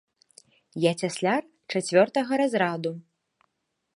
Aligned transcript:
Я 0.89 0.93
цясляр 1.01 1.41
чацвёртага 1.73 2.33
разраду. 2.43 2.91